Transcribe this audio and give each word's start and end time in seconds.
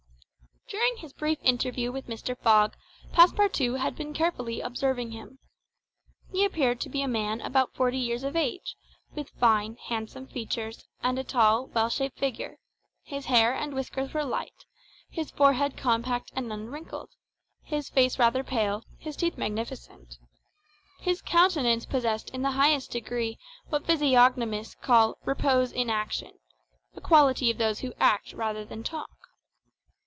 During 0.67 0.95
his 0.99 1.11
brief 1.11 1.37
interview 1.43 1.91
with 1.91 2.07
Mr. 2.07 2.37
Fogg, 2.37 2.75
Passepartout 3.11 3.77
had 3.81 3.93
been 3.93 4.13
carefully 4.13 4.61
observing 4.61 5.11
him. 5.11 5.39
He 6.31 6.45
appeared 6.45 6.79
to 6.79 6.89
be 6.89 7.01
a 7.01 7.09
man 7.09 7.41
about 7.41 7.75
forty 7.75 7.97
years 7.97 8.23
of 8.23 8.37
age, 8.37 8.77
with 9.13 9.31
fine, 9.31 9.75
handsome 9.75 10.27
features, 10.27 10.85
and 11.03 11.19
a 11.19 11.25
tall, 11.25 11.65
well 11.67 11.89
shaped 11.89 12.17
figure; 12.17 12.55
his 13.03 13.25
hair 13.25 13.53
and 13.53 13.73
whiskers 13.73 14.13
were 14.13 14.23
light, 14.23 14.63
his 15.09 15.29
forehead 15.29 15.75
compact 15.75 16.31
and 16.37 16.53
unwrinkled, 16.53 17.09
his 17.61 17.89
face 17.89 18.17
rather 18.17 18.41
pale, 18.41 18.81
his 18.97 19.17
teeth 19.17 19.37
magnificent. 19.37 20.19
His 21.01 21.21
countenance 21.21 21.85
possessed 21.85 22.29
in 22.29 22.43
the 22.43 22.51
highest 22.51 22.91
degree 22.91 23.37
what 23.67 23.85
physiognomists 23.85 24.75
call 24.75 25.17
"repose 25.25 25.73
in 25.73 25.89
action," 25.89 26.39
a 26.95 27.01
quality 27.01 27.51
of 27.51 27.57
those 27.57 27.79
who 27.81 27.91
act 27.99 28.31
rather 28.31 28.63
than 28.63 28.83
talk. 28.83 29.09